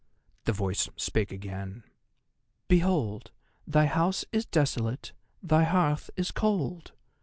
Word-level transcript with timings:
The 0.45 0.51
voice 0.51 0.89
spake 0.95 1.31
again: 1.31 1.83
"Behold, 2.67 3.29
thy 3.67 3.85
house 3.85 4.25
is 4.31 4.47
desolate; 4.47 5.11
thy 5.43 5.63
hearth 5.63 6.09
is 6.15 6.31
cold. 6.31 6.93